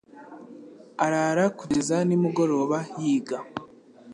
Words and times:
arara 1.05 1.45
kugeza 1.59 1.95
nimugoroba 2.07 2.77
yiga. 3.01 3.37